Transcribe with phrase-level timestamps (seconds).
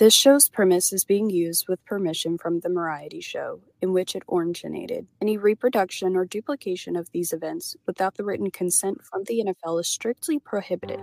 [0.00, 4.22] This show's premise is being used with permission from the Variety Show, in which it
[4.32, 5.06] originated.
[5.20, 9.88] Any reproduction or duplication of these events without the written consent from the NFL is
[9.88, 11.00] strictly prohibited.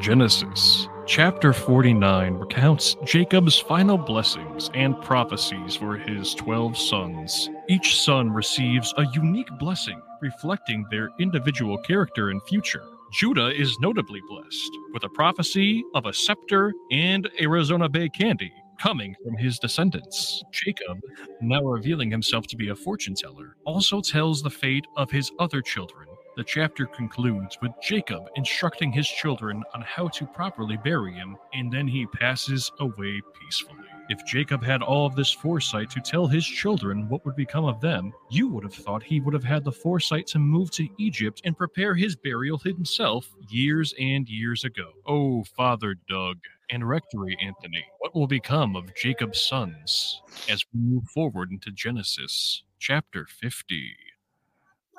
[0.00, 7.48] Genesis, chapter 49, recounts Jacob's final blessings and prophecies for his 12 sons.
[7.68, 12.82] Each son receives a unique blessing, reflecting their individual character and future.
[13.12, 19.16] Judah is notably blessed with a prophecy of a scepter and Arizona Bay candy coming
[19.24, 20.44] from his descendants.
[20.52, 21.00] Jacob,
[21.40, 25.62] now revealing himself to be a fortune teller, also tells the fate of his other
[25.62, 26.09] children.
[26.36, 31.72] The chapter concludes with Jacob instructing his children on how to properly bury him, and
[31.72, 33.84] then he passes away peacefully.
[34.08, 37.80] If Jacob had all of this foresight to tell his children what would become of
[37.80, 41.42] them, you would have thought he would have had the foresight to move to Egypt
[41.44, 44.92] and prepare his burial himself years and years ago.
[45.06, 46.38] Oh, Father Doug
[46.70, 52.62] and Rectory Anthony, what will become of Jacob's sons as we move forward into Genesis
[52.78, 53.96] chapter 50?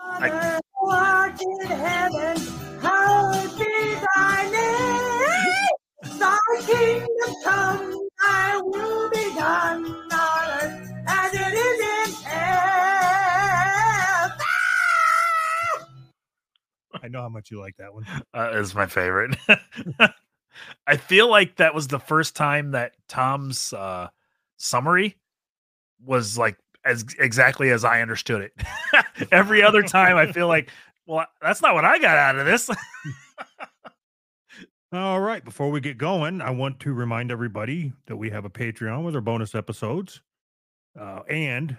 [0.03, 2.37] I- Art in heaven,
[2.81, 6.19] hallowed be thy name.
[6.19, 12.41] Thy kingdom come, thy will be done on earth as it is in heaven.
[17.03, 18.05] I know how much you like that one.
[18.33, 19.35] uh, is my favorite.
[20.87, 24.09] I feel like that was the first time that Tom's uh,
[24.57, 25.15] summary
[26.03, 28.53] was like as exactly as I understood it.
[29.31, 30.69] Every other time, I feel like,
[31.05, 32.69] well, that's not what I got out of this.
[34.93, 35.43] All right.
[35.43, 39.15] Before we get going, I want to remind everybody that we have a Patreon with
[39.15, 40.21] our bonus episodes.
[40.99, 41.77] Uh, and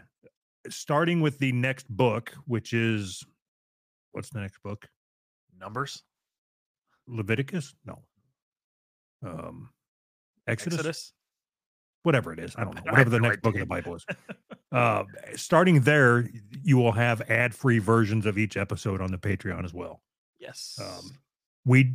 [0.71, 3.23] starting with the next book, which is
[4.13, 4.89] what's the next book?
[5.59, 6.03] Numbers,
[7.07, 7.75] Leviticus?
[7.85, 7.99] No.
[9.25, 9.69] Um,
[10.47, 10.79] Exodus?
[10.79, 11.13] Exodus.
[12.03, 12.55] Whatever it is.
[12.57, 12.83] I don't know.
[12.91, 13.67] Whatever the next book in the.
[13.67, 14.07] Bible is.
[14.73, 15.05] Uh,
[15.37, 16.29] starting there,
[16.63, 20.03] you will have ad free versions of each episode on the Patreon as well.
[20.39, 20.79] Yes.
[20.83, 21.11] Um,
[21.65, 21.95] we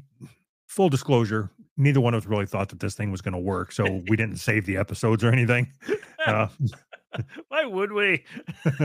[0.68, 3.72] full disclosure, neither one of us really thought that this thing was going to work,
[3.72, 5.72] so we didn't save the episodes or anything.
[6.25, 6.50] Uh,
[7.47, 8.25] Why would we?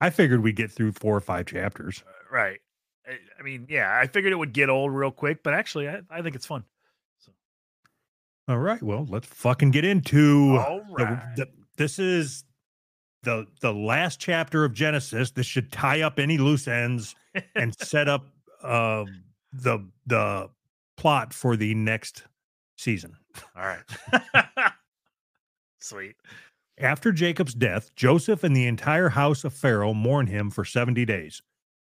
[0.00, 2.04] I figured we'd get through four or five chapters.
[2.30, 2.58] Right.
[3.06, 6.00] I, I mean, yeah, I figured it would get old real quick, but actually, I,
[6.10, 6.64] I think it's fun.
[7.20, 7.32] So,
[8.46, 11.48] All right, well, let's fucking get into all the- the-
[11.78, 12.44] this is
[13.22, 15.30] the the last chapter of Genesis.
[15.30, 17.14] This should tie up any loose ends
[17.54, 18.26] and set up
[18.62, 19.04] uh,
[19.52, 20.50] the the
[20.96, 22.24] plot for the next
[22.76, 23.16] season.
[23.56, 24.32] all right.
[25.80, 26.16] Sweet.
[26.80, 31.42] After Jacob's death, Joseph and the entire house of Pharaoh mourn him for 70 days.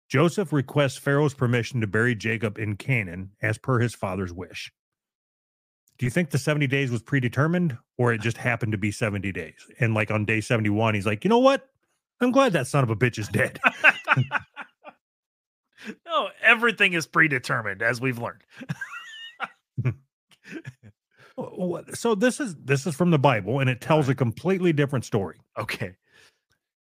[0.08, 4.72] Joseph requests Pharaoh's permission to bury Jacob in Canaan as per his father's wish.
[5.98, 9.32] Do you think the 70 days was predetermined or it just happened to be 70
[9.32, 9.66] days?
[9.80, 11.68] And like on day 71, he's like, you know what?
[12.20, 13.60] I'm glad that son of a bitch is dead.
[16.06, 18.42] no, everything is predetermined, as we've learned.
[21.94, 24.12] So this is this is from the Bible and it tells uh-huh.
[24.12, 25.36] a completely different story.
[25.56, 25.94] Okay.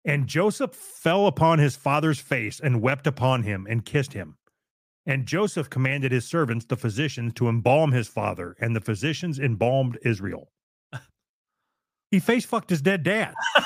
[0.04, 4.36] And Joseph fell upon his father's face and wept upon him and kissed him.
[5.06, 9.98] And Joseph commanded his servants, the physicians, to embalm his father, and the physicians embalmed
[10.02, 10.50] Israel.
[12.10, 13.34] He face fucked his dead dad.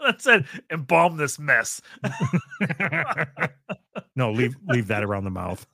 [0.00, 1.80] that said, embalm this mess.
[4.16, 5.64] no, leave leave that around the mouth.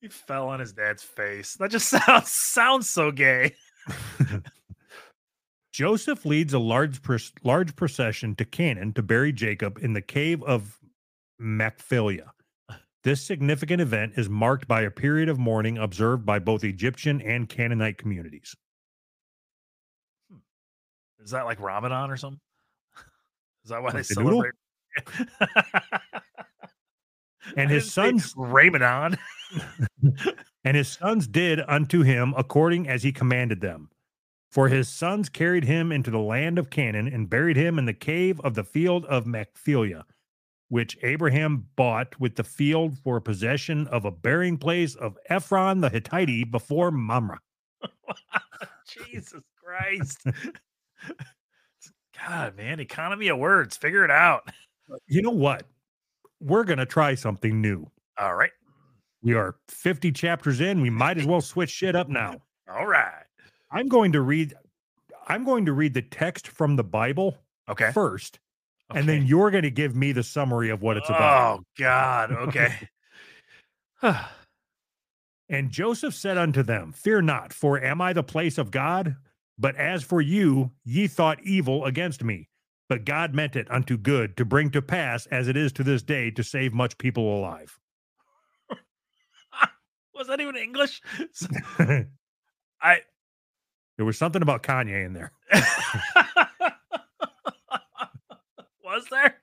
[0.00, 1.54] he fell on his dad's face.
[1.60, 3.54] That just sounds sounds so gay.
[5.72, 7.00] Joseph leads a large
[7.44, 10.80] large procession to Canaan to bury Jacob in the cave of
[11.38, 12.32] Machpelah.
[13.04, 17.48] This significant event is marked by a period of mourning observed by both Egyptian and
[17.48, 18.54] Canaanite communities.
[20.30, 20.38] Hmm.
[21.22, 22.40] Is that like Ramadan or something?
[23.64, 24.54] Is that why they the celebrate?
[27.56, 29.18] And his sons Ramadan.
[30.64, 33.90] and his sons did unto him according as he commanded them.
[34.50, 37.94] For his sons carried him into the land of Canaan and buried him in the
[37.94, 40.04] cave of the field of Machpelah,
[40.68, 45.88] which Abraham bought with the field for possession of a burying place of Ephron the
[45.88, 47.38] Hittite before Mamre.
[48.86, 50.18] Jesus Christ.
[52.26, 53.76] God, man, economy of words.
[53.76, 54.48] Figure it out.
[55.06, 55.64] You know what?
[56.40, 57.86] We're going to try something new.
[58.18, 58.50] All right.
[59.22, 60.80] We are 50 chapters in.
[60.80, 62.36] We might as well switch shit up now.
[62.70, 63.24] All right.
[63.70, 64.54] I'm going to read
[65.26, 67.36] I'm going to read the text from the Bible
[67.68, 67.90] Okay.
[67.92, 68.38] first,
[68.94, 71.60] and then you're going to give me the summary of what it's about.
[71.60, 72.32] Oh God.
[72.32, 72.88] Okay.
[75.48, 79.16] And Joseph said unto them, Fear not, for am I the place of God?
[79.58, 82.48] But as for you, ye thought evil against me.
[82.88, 86.02] But God meant it unto good to bring to pass, as it is to this
[86.02, 87.78] day, to save much people alive.
[90.14, 91.00] Was that even English?
[92.80, 93.00] I.
[93.96, 95.32] There was something about Kanye in there.
[98.98, 99.38] Was there?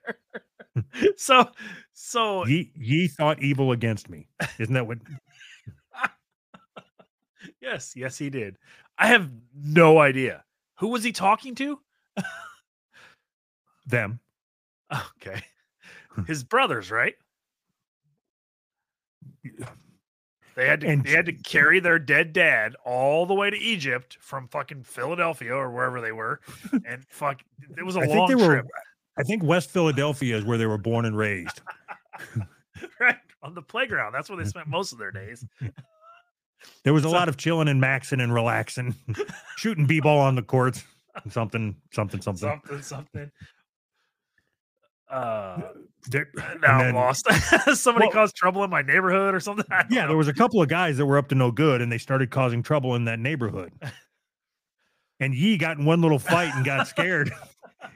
[1.18, 1.50] so
[1.94, 4.28] so Ye, ye thought evil against me.
[4.60, 4.98] Isn't that what?
[7.62, 8.58] yes, yes, he did.
[8.98, 10.44] I have no idea.
[10.80, 11.80] Who was he talking to?
[13.88, 14.20] Them.
[14.92, 15.42] Okay.
[16.28, 17.14] His brothers, right?
[20.56, 23.58] They had to And- they had to carry their dead dad all the way to
[23.58, 26.40] Egypt from fucking Philadelphia or wherever they were.
[26.86, 27.42] And fuck
[27.78, 28.64] it was a I think long they were.
[29.18, 31.62] I think West Philadelphia is where they were born and raised.
[33.00, 33.16] Right.
[33.42, 34.12] On the playground.
[34.14, 35.46] That's where they spent most of their days.
[36.84, 38.96] There was a So- lot of chilling and maxing and relaxing,
[39.58, 40.84] shooting b-ball on the courts,
[41.30, 42.50] something, something, something.
[42.50, 43.32] Something, something.
[45.10, 45.62] Uh
[46.10, 46.30] There-
[46.62, 47.26] now and I'm lost.
[47.76, 49.66] Somebody Well- caused trouble in my neighborhood or something.
[49.90, 50.08] Yeah, know.
[50.10, 52.32] there was a couple of guys that were up to no good, and they started
[52.32, 53.72] causing trouble in that neighborhood.
[55.20, 57.32] And Yee got in one little fight and got scared.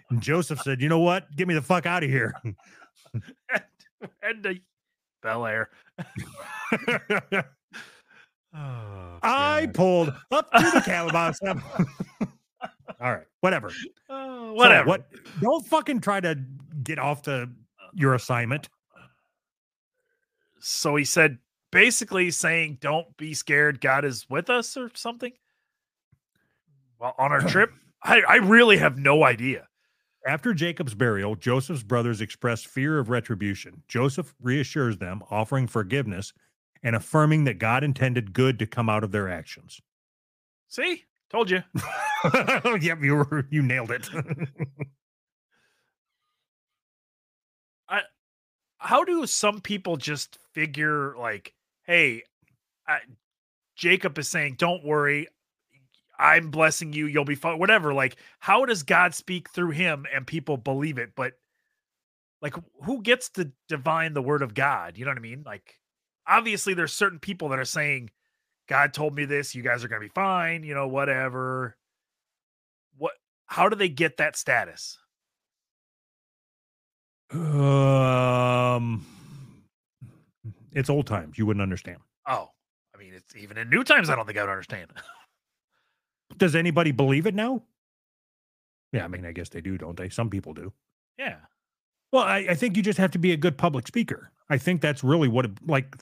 [0.10, 1.34] And Joseph said, "You know what?
[1.36, 2.34] Get me the fuck out of here."
[4.24, 4.60] and the
[5.22, 5.70] Bel Air.
[8.52, 11.40] Oh, I pulled up to the Calabas.
[11.44, 11.56] All
[13.00, 13.72] right, whatever.
[14.10, 14.88] Oh, So whatever.
[14.88, 15.06] what?
[15.40, 16.36] Don't fucking try to
[16.84, 17.48] get off to
[17.94, 18.68] your assignment.
[20.60, 21.38] So he said,
[21.72, 23.82] basically saying, "Don't be scared.
[23.82, 25.34] God is with us," or something.
[27.00, 27.72] Well, on our trip,
[28.02, 29.68] I, I really have no idea.
[30.30, 33.82] After Jacob's burial, Joseph's brothers express fear of retribution.
[33.88, 36.34] Joseph reassures them, offering forgiveness
[36.84, 39.82] and affirming that God intended good to come out of their actions.
[40.68, 41.64] See, told you.
[42.80, 44.08] yep, you were you nailed it.
[47.90, 48.02] I,
[48.78, 51.56] How do some people just figure like,
[51.88, 52.22] "Hey,
[52.88, 53.00] I,
[53.76, 55.28] Jacob is saying, don't worry."
[56.20, 57.08] I'm blessing you.
[57.08, 57.58] You'll be fine.
[57.58, 57.94] Whatever.
[57.94, 61.12] Like, how does God speak through him and people believe it?
[61.16, 61.34] But
[62.42, 64.98] like, who gets to divine the word of God?
[64.98, 65.44] You know what I mean?
[65.46, 65.80] Like,
[66.28, 68.10] obviously, there's certain people that are saying,
[68.68, 69.56] God told me this.
[69.56, 70.64] You guys are going to be fine.
[70.64, 71.78] You know, whatever.
[72.98, 73.14] What,
[73.46, 74.98] how do they get that status?
[77.32, 79.06] um
[80.74, 81.38] it's old times.
[81.38, 82.00] You wouldn't understand.
[82.28, 82.50] Oh,
[82.94, 84.10] I mean, it's even in new times.
[84.10, 84.88] I don't think I would understand.
[86.40, 87.62] Does anybody believe it now?
[88.92, 90.10] Yeah, I mean, I guess they do, don't they?
[90.10, 90.74] Some people do.
[91.18, 91.36] yeah.
[92.12, 94.32] Well, I, I think you just have to be a good public speaker.
[94.50, 95.96] I think that's really what it, like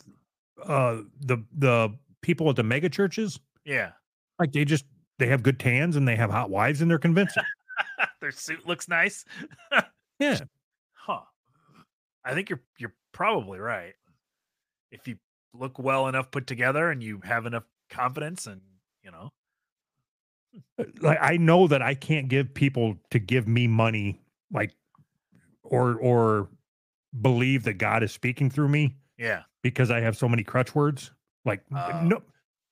[0.63, 3.92] uh the the people at the mega churches, Yeah.
[4.39, 4.86] like they just
[5.19, 7.44] they have good tans and they have hot wives and they're convincing.
[8.22, 9.25] Their suit looks nice.
[10.19, 10.39] Yeah.
[10.94, 11.19] Huh.
[12.25, 13.94] I think you're you're probably right.
[14.92, 15.18] If you
[15.54, 18.62] look well enough put together and you have enough confidence and
[19.04, 19.31] you know.
[21.01, 24.21] Like I know that I can't give people to give me money
[24.51, 24.74] like
[25.63, 26.50] or or
[27.21, 29.44] believe that God is speaking through me Yeah.
[29.63, 31.12] because I have so many crutch words.
[31.45, 32.01] Like Oh.
[32.04, 32.21] no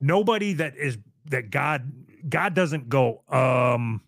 [0.02, 0.98] nobody that is
[1.32, 1.92] that God
[2.30, 4.02] God doesn't go um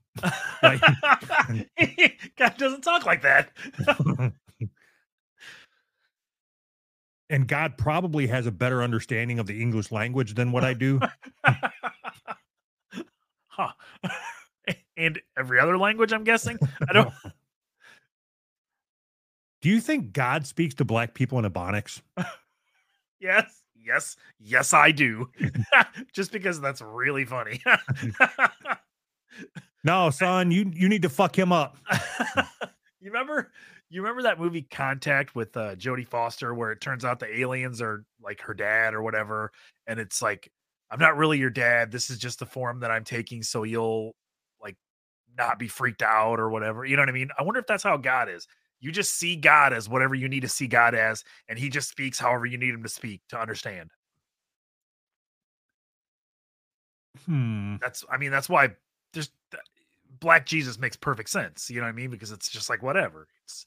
[0.64, 0.82] Like-
[2.38, 3.52] God doesn't talk like that.
[7.30, 11.00] and God probably has a better understanding of the English language than what I do.
[13.58, 13.72] huh.
[14.98, 16.58] and every other language, I'm guessing.
[16.88, 17.14] I don't
[19.62, 22.02] Do you think God speaks to black people in Ebonics?
[23.20, 25.32] Yes, yes, yes, I do.
[26.14, 27.64] Just because that's really funny.
[29.84, 31.78] No, son, you you need to fuck him up.
[33.00, 33.52] you remember
[33.90, 37.82] you remember that movie Contact with uh Jodie Foster where it turns out the aliens
[37.82, 39.52] are like her dad or whatever
[39.88, 40.52] and it's like
[40.90, 41.92] I'm not really your dad.
[41.92, 44.16] This is just the form that I'm taking so you'll
[44.62, 44.78] like
[45.38, 46.86] not be freaked out or whatever.
[46.86, 47.30] You know what I mean?
[47.38, 48.48] I wonder if that's how God is.
[48.80, 51.90] You just see God as whatever you need to see God as and he just
[51.90, 53.90] speaks however you need him to speak to understand.
[57.26, 57.76] Hmm.
[57.82, 58.76] That's I mean that's why
[59.14, 59.32] there's
[60.20, 61.70] Black Jesus makes perfect sense.
[61.70, 62.10] You know what I mean?
[62.10, 63.28] Because it's just like whatever.
[63.44, 63.66] It's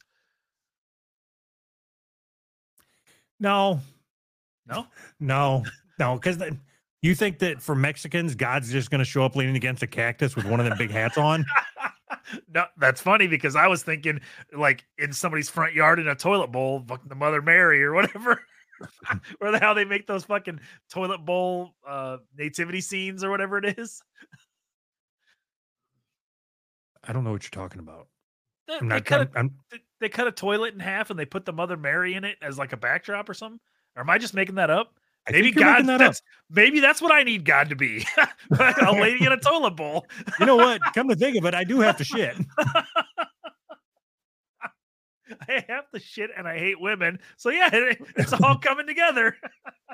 [3.40, 3.80] No,
[4.66, 4.86] no.
[5.20, 5.64] no,
[5.98, 6.38] no, because
[7.02, 10.36] you think that for Mexicans, God's just going to show up leaning against a cactus
[10.36, 11.46] with one of them big hats on?
[12.54, 14.20] no, that's funny because I was thinking
[14.52, 18.42] like in somebody's front yard in a toilet bowl, fucking the Mother Mary or whatever.
[19.40, 20.58] or the, how they make those fucking
[20.90, 24.02] toilet bowl uh nativity scenes or whatever it is.
[27.04, 28.08] I don't know what you're talking about.
[28.68, 31.18] They, I'm they cut I'm, a, I'm, they- they cut a toilet in half and
[31.18, 33.60] they put the Mother Mary in it as like a backdrop or something.
[33.96, 34.94] Or am I just making that up?
[35.30, 35.86] I Maybe God.
[35.86, 35.98] that up.
[36.00, 38.06] That's maybe that's what I need God to be.
[38.58, 40.06] a lady in a toilet bowl.
[40.38, 40.80] You know what?
[40.94, 42.36] Come to think of it, I do have to shit.
[45.48, 47.20] I have to shit and I hate women.
[47.36, 49.36] So yeah, it- it's all coming together.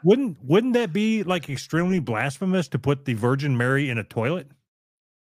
[0.03, 4.49] Wouldn't Wouldn't that be like extremely blasphemous to put the Virgin Mary in a toilet?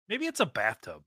[0.08, 1.02] Maybe it's a bathtub.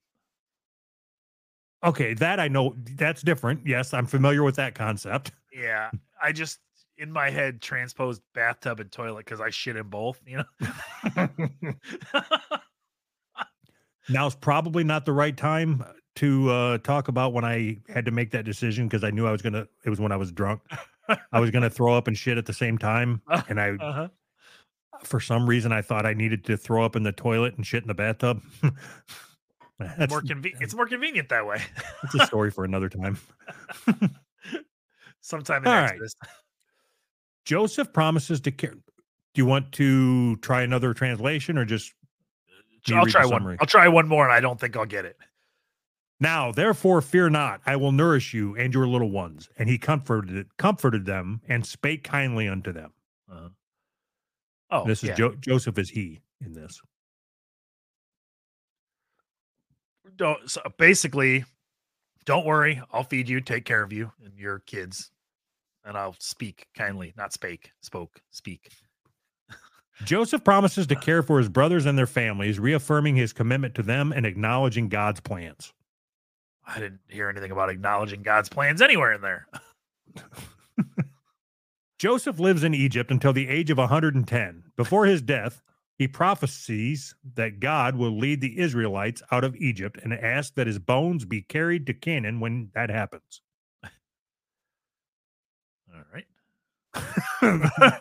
[1.83, 2.75] Okay, that I know.
[2.95, 3.67] That's different.
[3.67, 5.31] Yes, I'm familiar with that concept.
[5.51, 5.91] Yeah,
[6.21, 6.59] I just
[7.03, 10.19] in my head transposed bathtub and toilet because I shit in both.
[10.25, 11.29] You know.
[14.09, 15.83] Now's probably not the right time
[16.15, 19.31] to uh, talk about when I had to make that decision because I knew I
[19.31, 19.67] was gonna.
[19.85, 20.61] It was when I was drunk.
[21.31, 24.07] I was gonna throw up and shit at the same time, and I, uh-huh.
[25.03, 27.83] for some reason, I thought I needed to throw up in the toilet and shit
[27.83, 28.41] in the bathtub.
[29.79, 30.63] That's More convenient.
[30.63, 31.61] It's more convenient that way.
[32.03, 33.17] it's a story for another time.
[35.19, 35.99] Sometime in All right.
[37.45, 38.73] Joseph promises to care.
[38.73, 38.81] Do
[39.41, 41.93] you want to try another translation or just?
[42.91, 43.57] I'll try one.
[43.59, 45.17] I'll try one more, and I don't think I'll get it.
[46.19, 47.61] Now, therefore, fear not.
[47.65, 49.49] I will nourish you and your little ones.
[49.57, 52.91] And he comforted comforted them and spake kindly unto them.
[53.31, 53.49] Uh-huh.
[54.69, 55.15] Oh, this is yeah.
[55.15, 56.81] jo- Joseph is he in this.
[60.15, 61.45] don't so basically
[62.25, 65.11] don't worry i'll feed you take care of you and your kids
[65.85, 68.69] and i'll speak kindly not spake spoke speak
[70.03, 74.11] Joseph promises to care for his brothers and their families, reaffirming his commitment to them
[74.11, 75.71] and acknowledging God's plans.
[76.65, 79.47] i didn't hear anything about acknowledging god's plans anywhere in there
[82.03, 84.63] Joseph lives in Egypt until the age of 110.
[84.75, 85.61] Before his death,
[85.97, 90.79] he prophesies that God will lead the Israelites out of Egypt and asks that his
[90.79, 93.39] bones be carried to Canaan when that happens.
[93.85, 93.89] all
[96.13, 96.25] right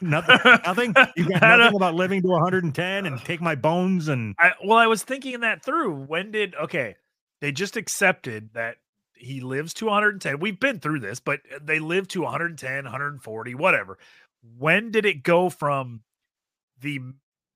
[0.01, 0.95] nothing, nothing.
[1.17, 4.87] You got nothing about living to 110 and take my bones and I, well i
[4.87, 5.95] was thinking that through.
[5.95, 6.97] When did okay
[7.41, 8.77] they just accepted that
[9.15, 13.99] he lives to 110 we've been through this but they live to 110 140 whatever.
[14.59, 16.03] When did it go from
[16.81, 17.01] the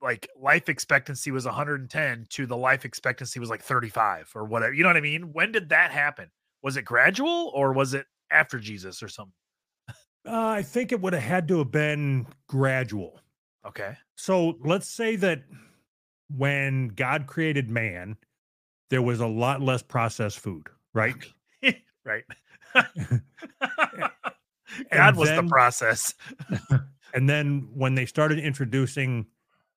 [0.00, 4.72] like life expectancy was 110 to the life expectancy was like 35 or whatever?
[4.72, 5.32] You know what i mean?
[5.32, 6.30] When did that happen?
[6.62, 9.32] Was it gradual or was it after jesus or something
[10.26, 13.20] uh, I think it would have had to have been gradual.
[13.66, 15.44] okay So let's say that
[16.36, 18.16] when God created man,
[18.90, 21.14] there was a lot less processed food, right?
[22.04, 22.24] right
[24.92, 26.14] god was the process
[27.16, 29.26] And then when they started introducing,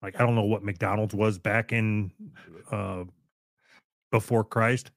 [0.01, 2.11] like, I don't know what McDonald's was back in
[2.69, 3.05] uh,
[4.11, 4.91] before Christ,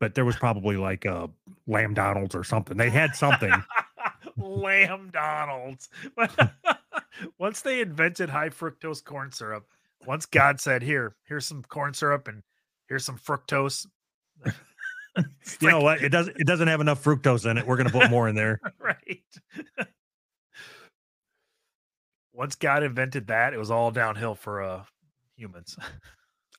[0.00, 1.28] but there was probably like a
[1.66, 2.78] Lamb Donald's or something.
[2.78, 3.52] They had something.
[4.36, 5.88] Lamb Donalds.
[7.38, 9.66] once they invented high fructose corn syrup,
[10.06, 12.42] once God said, "Here, here's some corn syrup and
[12.88, 13.86] here's some fructose,"
[15.60, 16.02] you know what?
[16.02, 16.36] It doesn't.
[16.38, 17.66] It doesn't have enough fructose in it.
[17.66, 18.60] We're going to put more in there.
[18.78, 19.22] right?
[22.32, 24.84] once God invented that, it was all downhill for uh
[25.36, 25.76] humans.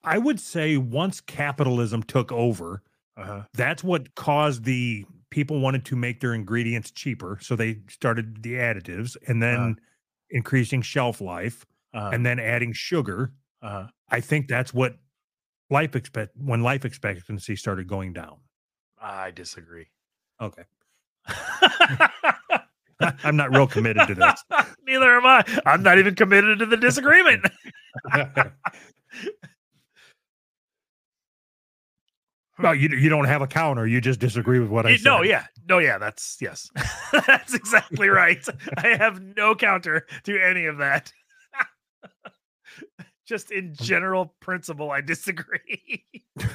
[0.04, 2.82] I would say once capitalism took over,
[3.18, 3.44] Uh-huh.
[3.54, 8.54] that's what caused the people wanted to make their ingredients cheaper, so they started the
[8.54, 9.74] additives and then Uh-huh.
[10.30, 12.10] increasing shelf life Uh-huh.
[12.14, 13.34] and then adding sugar.
[13.62, 13.88] uh-huh.
[14.10, 14.98] I think that's what
[15.70, 18.38] life expect when life expectancy started going down.
[19.02, 19.88] I disagree.
[20.42, 20.64] Okay.
[23.24, 24.44] I'm not real committed to this.
[24.88, 25.44] Neither am I.
[25.66, 27.46] I'm not even committed to the disagreement.
[32.60, 33.86] well, you you don't have a counter.
[33.86, 35.06] You just disagree with what I said.
[35.06, 35.98] no, yeah, no, yeah.
[35.98, 36.70] That's yes,
[37.28, 38.44] that's exactly right.
[38.78, 41.12] I have no counter to any of that.
[43.28, 46.06] Just in um, general principle, I disagree.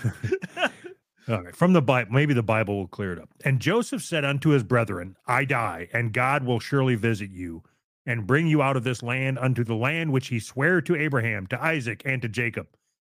[1.28, 1.54] All right.
[1.54, 3.28] From the Bible, maybe the Bible will clear it up.
[3.44, 7.62] And Joseph said unto his brethren, I die, and God will surely visit you
[8.06, 11.46] and bring you out of this land unto the land which he sware to Abraham,
[11.48, 12.66] to Isaac, and to Jacob.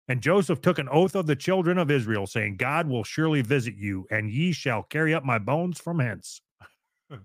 [0.08, 3.76] And Joseph took an oath of the children of Israel, saying, God will surely visit
[3.76, 6.42] you, and ye shall carry up my bones from hence.
[7.12, 7.18] I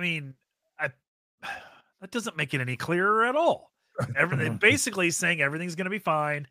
[0.00, 0.34] mean,
[0.78, 0.90] I
[2.00, 3.72] that doesn't make it any clearer at all.
[4.16, 6.46] Everything basically saying everything's going to be fine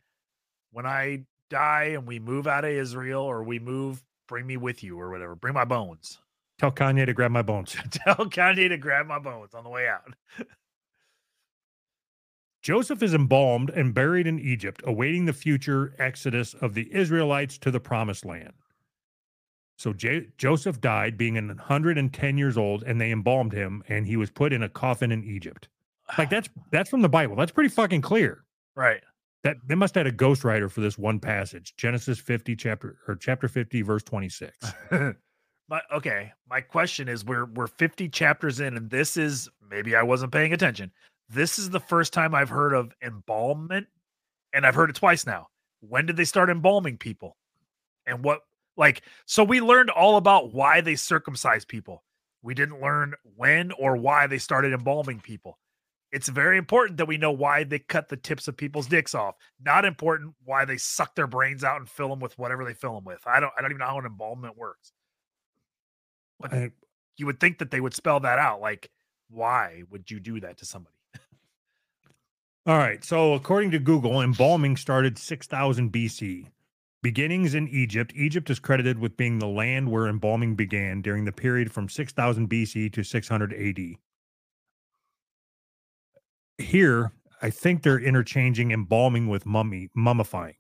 [0.72, 4.84] when I die and we move out of Israel or we move, bring me with
[4.84, 6.20] you or whatever, bring my bones.
[6.58, 7.76] Tell Kanye to grab my bones.
[7.92, 10.14] Tell Kanye to grab my bones on the way out.
[12.66, 17.70] Joseph is embalmed and buried in Egypt, awaiting the future exodus of the Israelites to
[17.70, 18.54] the promised land.
[19.78, 24.32] So J- Joseph died being 110 years old, and they embalmed him, and he was
[24.32, 25.70] put in a coffin in Egypt.
[26.18, 27.36] Like that's that's from the Bible.
[27.36, 28.44] That's pretty fucking clear.
[28.76, 29.02] Right.
[29.44, 31.74] That they must have had a ghostwriter for this one passage.
[31.78, 34.58] Genesis 50 chapter or chapter 50 verse 26.
[35.68, 36.32] my okay.
[36.48, 40.54] My question is we're we're 50 chapters in, and this is maybe I wasn't paying
[40.54, 40.92] attention.
[41.30, 43.88] This is the first time I've heard of embalmment,
[44.54, 45.48] and I've heard it twice now.
[45.82, 47.38] When did they start embalming people?
[48.06, 48.42] And what
[48.78, 52.04] like so we learned all about why they circumcise people.
[52.44, 55.58] We didn't learn when or why they started embalming people.
[56.12, 59.36] It's very important that we know why they cut the tips of people's dicks off.
[59.60, 62.96] Not important why they suck their brains out and fill them with whatever they fill
[62.96, 63.22] them with.
[63.26, 64.94] I don't I don't even know how an embalmment works.
[66.40, 66.72] But I-
[67.18, 68.60] you would think that they would spell that out.
[68.62, 68.92] Like,
[69.30, 70.95] why would you do that to somebody?
[72.68, 73.04] All right.
[73.04, 76.48] So, according to Google, embalming started 6000 BC.
[77.04, 78.12] Beginnings in Egypt.
[78.16, 82.50] Egypt is credited with being the land where embalming began during the period from 6000
[82.50, 83.98] BC to 600 AD.
[86.58, 87.12] Here,
[87.44, 90.56] I think they're interchanging embalming with mummy mummifying.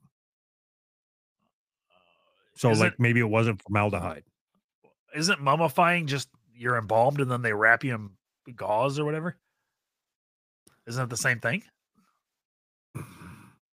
[2.55, 4.23] So, Is like maybe it wasn't formaldehyde.
[5.15, 8.11] Isn't mummifying just you're embalmed and then they wrap you in
[8.55, 9.35] gauze or whatever?
[10.85, 11.63] Isn't it the same thing?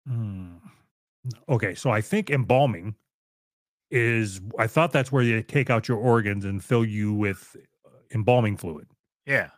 [0.07, 0.57] Hmm.
[1.50, 2.95] Okay, so I think embalming
[3.91, 4.41] is.
[4.59, 8.57] I thought that's where you take out your organs and fill you with uh, embalming
[8.57, 8.88] fluid.
[9.25, 9.50] Yeah.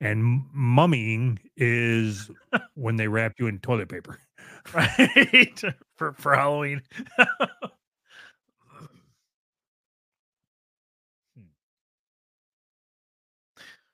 [0.00, 2.30] And mummying is
[2.74, 4.18] when they wrap you in toilet paper.
[4.72, 5.60] Right.
[5.96, 6.80] for for Halloween.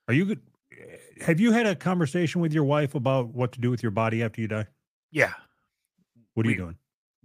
[0.09, 0.41] Are you good?
[0.73, 3.93] eh, Have you had a conversation with your wife about what to do with your
[3.93, 4.67] body after you die?
[5.11, 5.33] Yeah.
[6.35, 6.77] What are We- you doing?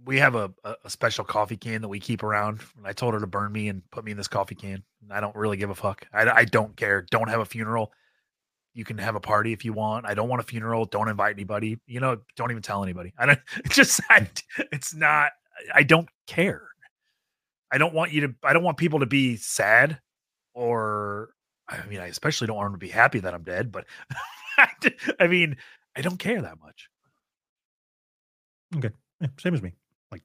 [0.04, 0.52] We have a,
[0.84, 2.60] a, special coffee can that we keep around.
[2.76, 4.84] And I told her to burn me and put me in this coffee can.
[5.10, 6.06] I don't really give a fuck.
[6.12, 7.06] I, I don't care.
[7.10, 7.92] Don't have a funeral.
[8.74, 10.04] You can have a party if you want.
[10.06, 10.84] I don't want a funeral.
[10.84, 11.80] Don't invite anybody.
[11.86, 13.14] You know, don't even tell anybody.
[13.18, 14.42] I don't it's just I, mm.
[14.70, 15.32] it's not
[15.74, 16.68] I don't care.
[17.72, 19.98] I don't want you to I don't want people to be sad
[20.54, 21.30] or
[21.68, 23.86] I mean, I especially don't want them to be happy that I'm dead, but
[25.18, 25.56] I mean,
[25.96, 26.88] I don't care that much.
[28.74, 28.88] Yeah,
[29.38, 29.72] same as me.
[30.12, 30.22] Like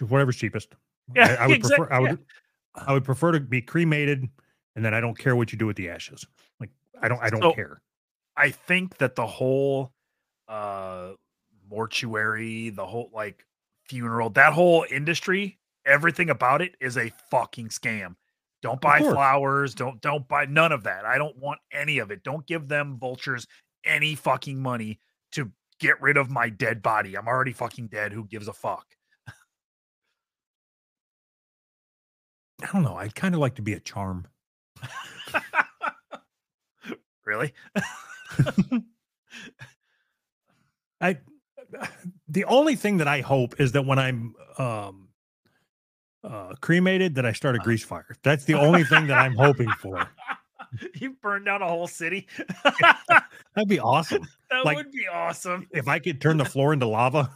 [0.00, 0.74] whatever's cheapest.
[1.14, 1.92] Yeah, I, I would exact- prefer.
[1.92, 2.10] I would.
[2.10, 2.84] yeah.
[2.88, 4.28] I would prefer to be cremated,
[4.74, 6.26] and then I don't care what you do with the ashes.
[6.60, 7.22] Like I don't.
[7.22, 7.80] I don't So- care.
[8.36, 9.92] I think that the whole
[10.48, 11.12] uh
[11.70, 13.44] mortuary, the whole like
[13.88, 18.14] funeral, that whole industry, everything about it is a fucking scam.
[18.62, 21.04] Don't buy flowers, don't don't buy none of that.
[21.04, 22.22] I don't want any of it.
[22.24, 23.46] Don't give them vultures
[23.84, 24.98] any fucking money
[25.32, 27.16] to get rid of my dead body.
[27.16, 28.12] I'm already fucking dead.
[28.12, 28.86] Who gives a fuck?
[32.62, 32.96] I don't know.
[32.96, 34.26] I'd kind of like to be a charm.
[37.24, 37.52] really?
[41.00, 41.18] I.
[42.28, 45.08] The only thing that I hope is that when I'm um,
[46.22, 48.16] uh, cremated, that I start a grease fire.
[48.22, 50.08] That's the only thing that I'm hoping for.
[50.94, 52.26] you burned down a whole city.
[53.54, 55.66] That'd be awesome that Like- would be awesome.
[55.72, 57.30] if I could turn the floor into lava.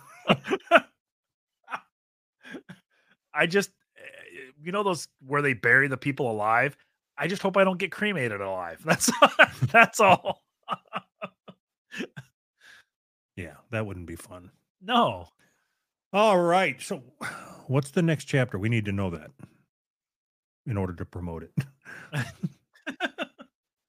[3.32, 6.76] I just, eh, you know, those where they bury the people alive.
[7.16, 8.80] I just hope I don't get cremated alive.
[8.84, 9.10] That's
[9.72, 10.42] that's all.
[13.36, 14.50] Yeah, that wouldn't be fun.
[14.82, 15.28] No,
[16.12, 16.80] All right.
[16.80, 17.02] So,
[17.68, 18.58] what's the next chapter?
[18.58, 19.30] We need to know that
[20.66, 21.52] in order to promote it.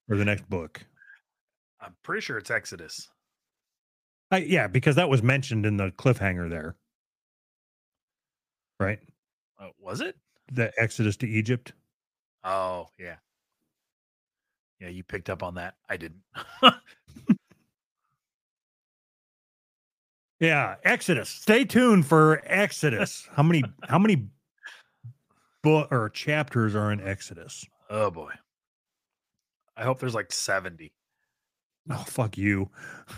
[0.09, 0.81] Or the next book.
[1.79, 3.09] I'm pretty sure it's Exodus.
[4.29, 6.75] I, yeah, because that was mentioned in the cliffhanger there.
[8.79, 8.99] Right?
[9.59, 10.15] Uh, was it?
[10.51, 11.73] The Exodus to Egypt.
[12.43, 13.15] Oh yeah,
[14.79, 14.89] yeah.
[14.89, 15.75] You picked up on that.
[15.89, 16.21] I didn't.
[20.41, 21.29] Yeah, Exodus.
[21.29, 23.29] Stay tuned for Exodus.
[23.35, 24.27] How many how many
[25.61, 27.63] book or chapters are in Exodus?
[27.91, 28.31] oh boy.
[29.77, 30.93] I hope there's like seventy.
[31.89, 32.69] Oh, fuck you.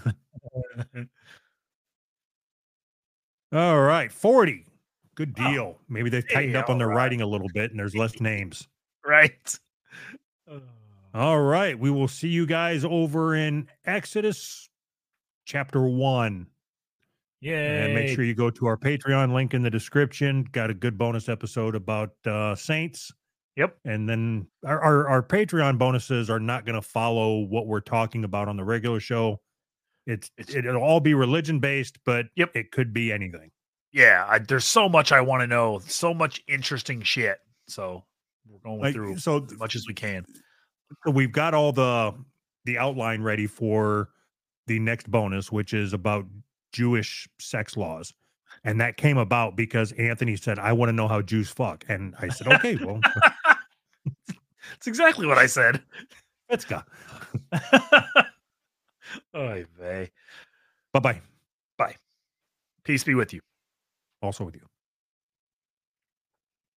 [3.51, 4.65] All right, 40.
[5.15, 5.77] Good Oh, deal.
[5.87, 6.95] Maybe they've tightened up on their right.
[6.95, 8.67] writing a little bit and there's less names.
[9.05, 9.59] right.
[11.13, 14.67] All right, we will see you guys over in Exodus
[15.45, 16.47] chapter 1.
[17.41, 17.83] Yeah.
[17.83, 20.47] And make sure you go to our Patreon link in the description.
[20.51, 23.11] Got a good bonus episode about uh, saints
[23.55, 23.77] Yep.
[23.85, 28.23] And then our, our, our Patreon bonuses are not going to follow what we're talking
[28.23, 29.39] about on the regular show.
[30.07, 32.51] It's, It's- it'll all be religion based, but Yep.
[32.55, 33.51] it could be anything.
[33.91, 37.37] Yeah, I, there's so much I want to know, so much interesting shit.
[37.67, 38.03] So
[38.49, 40.25] we're going Like through so, as much as we can.
[41.05, 42.13] so we've got all the
[42.65, 44.09] the outline ready for
[44.67, 46.25] the next bonus, which is about
[46.71, 48.13] Jewish sex laws.
[48.63, 51.83] And that came about because Anthony said, I want to know how Jews fuck.
[51.89, 52.99] And I said, okay, well,
[54.73, 55.81] It's exactly what I said.
[56.49, 56.81] let's go.
[59.35, 60.11] Oy vey.
[60.93, 61.21] Bye bye.
[62.83, 63.39] Peace be with you.
[64.21, 64.72] Also with you.